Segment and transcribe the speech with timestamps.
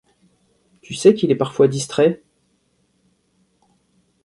[0.81, 2.23] Tu sais qu’il est parfois distrait.